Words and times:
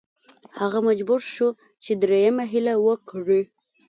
هغه 0.59 0.79
مجبور 0.87 1.19
شو 1.33 1.47
چې 1.83 1.91
دریمه 2.01 2.45
هیله 2.51 2.73
وکړي. 2.85 3.41